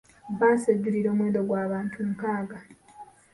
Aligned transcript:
Bbaasi 0.33 0.67
ejjulira 0.73 1.07
omuwendo 1.11 1.39
gw'abantu 1.47 1.97
nkaaga. 2.11 2.57